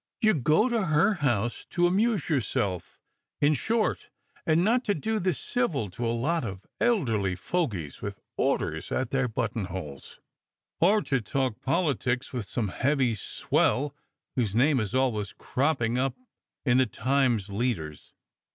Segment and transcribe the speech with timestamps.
[0.19, 2.97] You go to her house to amuse yourself,
[3.39, 4.09] in short,
[4.47, 9.11] and not to do the civil to a lot of elderly fogies with orders at
[9.11, 10.19] their button holes,
[10.79, 13.95] or to talk politics with some heavy swell
[14.35, 16.15] whose name is always cropping up
[16.65, 18.11] in the Timeo leaders."